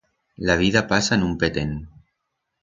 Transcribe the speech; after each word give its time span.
La 0.35 0.55
vida 0.55 0.87
pasa 0.87 1.13
en 1.13 1.21
un 1.27 1.37
petén. 1.45 1.75